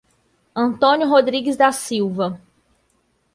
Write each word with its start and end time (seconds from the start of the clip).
Antônio 0.55 1.07
Rodrigues 1.07 1.55
da 1.55 1.71
Silva 1.71 2.41